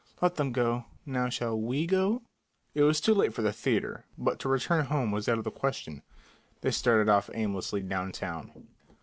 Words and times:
"Let 0.19 0.33
them 0.33 0.51
go. 0.51 0.85
Now 1.05 1.29
shall 1.29 1.55
we 1.55 1.85
go?" 1.85 2.23
It 2.73 2.81
was 2.81 2.99
too 2.99 3.13
late 3.13 3.35
for 3.35 3.43
the 3.43 3.53
theatre, 3.53 4.05
but 4.17 4.39
to 4.39 4.49
return 4.49 4.85
home 4.85 5.11
was 5.11 5.29
out 5.29 5.37
of 5.37 5.43
the 5.43 5.51
question. 5.51 6.01
They 6.61 6.71
started 6.71 7.07
off 7.07 7.29
aimlessly 7.35 7.81
downtown. 7.81 8.65